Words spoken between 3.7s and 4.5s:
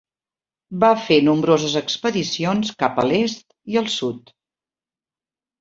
i el sud.